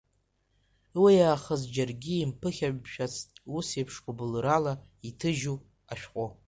Уиаахыс 1.01 1.61
џьаргьы 1.73 2.15
имԥыхьамшәацт 2.17 3.29
усеиԥш 3.55 3.95
гәыбылрала 4.03 4.73
иҭыжьу 5.09 5.57
ашәҟәы. 5.91 6.27